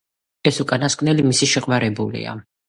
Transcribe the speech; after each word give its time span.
ეს 0.51 0.57
უკანასკნელი 0.63 1.27
მისი 1.27 1.49
შეყვარებულია. 1.53 2.35